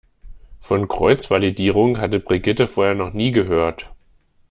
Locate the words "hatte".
1.99-2.19